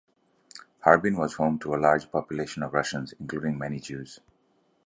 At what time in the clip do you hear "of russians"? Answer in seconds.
2.63-3.13